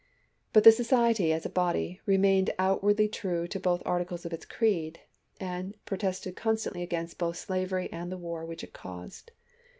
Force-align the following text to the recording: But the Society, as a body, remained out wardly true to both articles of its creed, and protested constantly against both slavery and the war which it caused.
But 0.51 0.63
the 0.63 0.71
Society, 0.71 1.31
as 1.31 1.45
a 1.45 1.47
body, 1.49 2.01
remained 2.07 2.49
out 2.57 2.81
wardly 2.81 3.07
true 3.07 3.47
to 3.47 3.59
both 3.59 3.83
articles 3.85 4.25
of 4.25 4.33
its 4.33 4.47
creed, 4.47 4.99
and 5.39 5.75
protested 5.85 6.35
constantly 6.35 6.81
against 6.81 7.19
both 7.19 7.37
slavery 7.37 7.87
and 7.93 8.11
the 8.11 8.17
war 8.17 8.43
which 8.43 8.63
it 8.63 8.73
caused. 8.73 9.29